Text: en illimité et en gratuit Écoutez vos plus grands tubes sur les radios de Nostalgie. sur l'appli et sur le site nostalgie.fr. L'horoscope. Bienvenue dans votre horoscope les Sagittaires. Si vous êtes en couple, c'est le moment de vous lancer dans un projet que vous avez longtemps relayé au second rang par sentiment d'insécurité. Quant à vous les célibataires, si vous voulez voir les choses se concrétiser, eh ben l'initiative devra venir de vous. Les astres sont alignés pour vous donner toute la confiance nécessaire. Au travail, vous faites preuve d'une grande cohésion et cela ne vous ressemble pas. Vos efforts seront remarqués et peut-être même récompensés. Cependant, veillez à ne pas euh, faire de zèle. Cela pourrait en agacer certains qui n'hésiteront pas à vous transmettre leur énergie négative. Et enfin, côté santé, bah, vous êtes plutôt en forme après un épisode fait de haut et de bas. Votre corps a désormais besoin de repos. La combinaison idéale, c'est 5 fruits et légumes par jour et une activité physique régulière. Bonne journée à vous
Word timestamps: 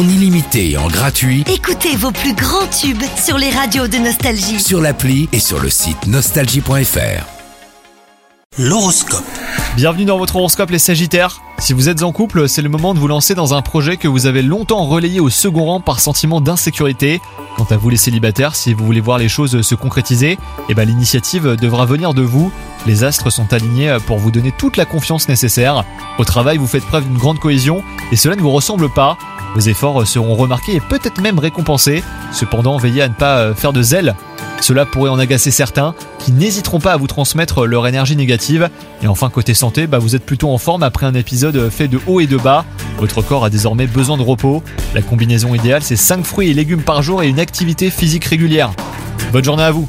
en 0.00 0.08
illimité 0.08 0.70
et 0.70 0.76
en 0.78 0.88
gratuit 0.88 1.44
Écoutez 1.52 1.94
vos 1.94 2.10
plus 2.10 2.32
grands 2.32 2.66
tubes 2.68 3.02
sur 3.22 3.36
les 3.36 3.50
radios 3.50 3.86
de 3.86 3.98
Nostalgie. 3.98 4.58
sur 4.58 4.80
l'appli 4.80 5.28
et 5.32 5.40
sur 5.40 5.60
le 5.60 5.68
site 5.68 6.06
nostalgie.fr. 6.06 7.26
L'horoscope. 8.58 9.24
Bienvenue 9.76 10.06
dans 10.06 10.16
votre 10.16 10.36
horoscope 10.36 10.70
les 10.70 10.78
Sagittaires. 10.78 11.42
Si 11.58 11.74
vous 11.74 11.90
êtes 11.90 12.02
en 12.02 12.12
couple, 12.12 12.48
c'est 12.48 12.62
le 12.62 12.70
moment 12.70 12.94
de 12.94 12.98
vous 12.98 13.08
lancer 13.08 13.34
dans 13.34 13.52
un 13.52 13.60
projet 13.60 13.98
que 13.98 14.08
vous 14.08 14.24
avez 14.24 14.40
longtemps 14.40 14.86
relayé 14.86 15.20
au 15.20 15.28
second 15.28 15.66
rang 15.66 15.80
par 15.80 16.00
sentiment 16.00 16.40
d'insécurité. 16.40 17.20
Quant 17.58 17.66
à 17.68 17.76
vous 17.76 17.90
les 17.90 17.98
célibataires, 17.98 18.56
si 18.56 18.72
vous 18.72 18.86
voulez 18.86 19.00
voir 19.00 19.18
les 19.18 19.28
choses 19.28 19.60
se 19.60 19.74
concrétiser, 19.74 20.38
eh 20.70 20.74
ben 20.74 20.88
l'initiative 20.88 21.56
devra 21.56 21.84
venir 21.84 22.14
de 22.14 22.22
vous. 22.22 22.50
Les 22.86 23.04
astres 23.04 23.28
sont 23.28 23.52
alignés 23.52 23.98
pour 24.06 24.16
vous 24.16 24.30
donner 24.30 24.52
toute 24.52 24.78
la 24.78 24.86
confiance 24.86 25.28
nécessaire. 25.28 25.84
Au 26.18 26.24
travail, 26.24 26.56
vous 26.56 26.66
faites 26.66 26.86
preuve 26.86 27.04
d'une 27.04 27.18
grande 27.18 27.38
cohésion 27.38 27.82
et 28.12 28.16
cela 28.16 28.34
ne 28.34 28.40
vous 28.40 28.50
ressemble 28.50 28.88
pas. 28.88 29.18
Vos 29.54 29.60
efforts 29.60 30.06
seront 30.06 30.34
remarqués 30.34 30.76
et 30.76 30.80
peut-être 30.80 31.20
même 31.20 31.38
récompensés. 31.38 32.02
Cependant, 32.32 32.76
veillez 32.76 33.02
à 33.02 33.08
ne 33.08 33.14
pas 33.14 33.38
euh, 33.38 33.54
faire 33.54 33.72
de 33.72 33.82
zèle. 33.82 34.14
Cela 34.60 34.84
pourrait 34.84 35.10
en 35.10 35.18
agacer 35.18 35.50
certains 35.50 35.94
qui 36.18 36.32
n'hésiteront 36.32 36.80
pas 36.80 36.92
à 36.92 36.96
vous 36.96 37.06
transmettre 37.06 37.66
leur 37.66 37.86
énergie 37.86 38.14
négative. 38.14 38.68
Et 39.02 39.06
enfin, 39.06 39.30
côté 39.30 39.54
santé, 39.54 39.86
bah, 39.86 39.98
vous 39.98 40.14
êtes 40.14 40.24
plutôt 40.24 40.50
en 40.50 40.58
forme 40.58 40.82
après 40.82 41.06
un 41.06 41.14
épisode 41.14 41.70
fait 41.70 41.88
de 41.88 41.98
haut 42.06 42.20
et 42.20 42.26
de 42.26 42.36
bas. 42.36 42.64
Votre 42.98 43.22
corps 43.22 43.44
a 43.44 43.50
désormais 43.50 43.86
besoin 43.86 44.18
de 44.18 44.22
repos. 44.22 44.62
La 44.94 45.02
combinaison 45.02 45.54
idéale, 45.54 45.82
c'est 45.82 45.96
5 45.96 46.24
fruits 46.24 46.50
et 46.50 46.54
légumes 46.54 46.82
par 46.82 47.02
jour 47.02 47.22
et 47.22 47.28
une 47.28 47.40
activité 47.40 47.90
physique 47.90 48.26
régulière. 48.26 48.70
Bonne 49.32 49.44
journée 49.44 49.62
à 49.62 49.70
vous 49.70 49.88